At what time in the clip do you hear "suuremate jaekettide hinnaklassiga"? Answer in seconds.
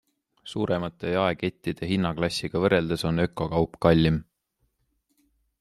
0.53-2.63